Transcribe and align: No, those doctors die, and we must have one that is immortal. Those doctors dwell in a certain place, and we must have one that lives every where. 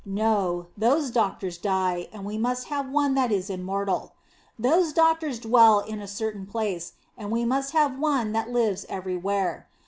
No, 0.03 0.65
those 0.75 1.11
doctors 1.11 1.59
die, 1.59 2.09
and 2.11 2.25
we 2.25 2.35
must 2.35 2.69
have 2.69 2.89
one 2.89 3.13
that 3.13 3.31
is 3.31 3.51
immortal. 3.51 4.15
Those 4.57 4.93
doctors 4.93 5.37
dwell 5.37 5.81
in 5.81 6.01
a 6.01 6.07
certain 6.07 6.47
place, 6.47 6.93
and 7.15 7.29
we 7.29 7.45
must 7.45 7.73
have 7.73 7.99
one 7.99 8.31
that 8.31 8.49
lives 8.49 8.83
every 8.89 9.15
where. 9.15 9.69